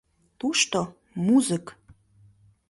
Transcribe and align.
Тушто— 0.39 0.79
музык! 1.25 1.65